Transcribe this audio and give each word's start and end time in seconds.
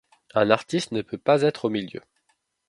Un 0.33 0.49
artiste 0.49 0.93
ne 0.93 1.03
peut 1.03 1.19
pas 1.19 1.43
être 1.43 1.65
au 1.65 1.69
milieu. 1.69 2.01